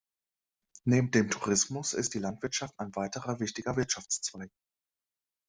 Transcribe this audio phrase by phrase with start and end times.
[0.83, 4.49] Neben dem Tourismus ist die Landwirtschaft ein weiterer wichtiger Wirtschaftszweig.